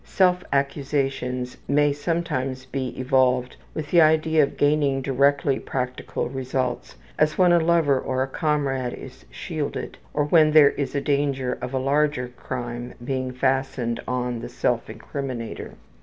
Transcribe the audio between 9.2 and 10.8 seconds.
shielded, or when there